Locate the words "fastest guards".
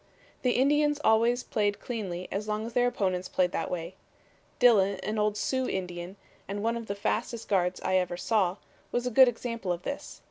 6.95-7.79